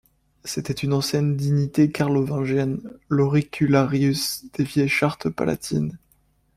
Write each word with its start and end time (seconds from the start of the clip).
C’était 0.45 0.73
une 0.73 0.93
ancienne 0.93 1.35
dignité 1.35 1.91
carlovingienne, 1.91 2.79
l’auricularius 3.07 4.45
des 4.53 4.63
vieilles 4.63 4.89
chartes 4.89 5.29
palatines. 5.29 5.95